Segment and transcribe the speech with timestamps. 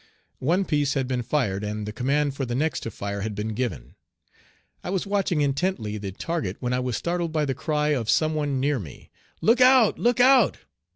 [0.39, 3.49] One piece had been fired, and the command for the next to fire had been
[3.49, 3.93] given.
[4.83, 8.33] I was watching intently the target when I was startled by the cry of some
[8.33, 9.11] one near me,
[9.41, 9.99] "Look out!
[9.99, 10.57] look out!"